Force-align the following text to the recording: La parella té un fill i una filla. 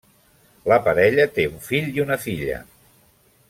La 0.71 0.79
parella 0.87 1.27
té 1.35 1.45
un 1.51 1.61
fill 1.67 1.93
i 1.99 2.05
una 2.07 2.21
filla. 2.27 2.59